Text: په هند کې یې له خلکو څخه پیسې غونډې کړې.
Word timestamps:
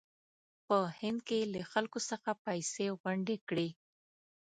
په 0.67 0.77
هند 0.99 1.19
کې 1.27 1.37
یې 1.41 1.49
له 1.53 1.61
خلکو 1.71 1.99
څخه 2.09 2.29
پیسې 2.45 2.85
غونډې 3.01 3.37
کړې. 3.49 3.69